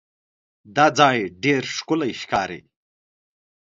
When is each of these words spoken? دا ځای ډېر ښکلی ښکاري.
دا 0.75 0.85
ځای 0.99 1.17
ډېر 1.43 1.63
ښکلی 1.75 2.11
ښکاري. 2.21 2.61